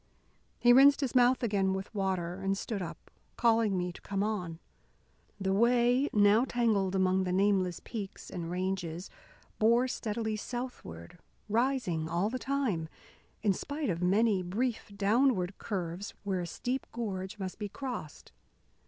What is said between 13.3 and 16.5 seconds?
in spite of many brief downward curves where a